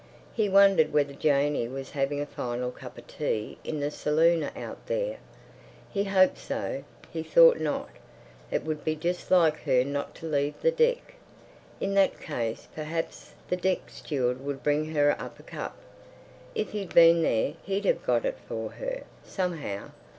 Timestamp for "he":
0.33-0.49, 5.91-6.05, 7.13-7.21